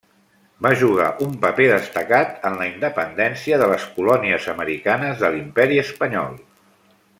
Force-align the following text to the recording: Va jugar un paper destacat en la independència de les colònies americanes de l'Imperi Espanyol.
Va 0.65 0.69
jugar 0.83 1.09
un 1.25 1.35
paper 1.43 1.67
destacat 1.71 2.47
en 2.51 2.57
la 2.63 2.67
independència 2.71 3.61
de 3.63 3.69
les 3.73 3.85
colònies 3.99 4.49
americanes 4.57 5.23
de 5.25 5.33
l'Imperi 5.37 5.79
Espanyol. 5.87 6.45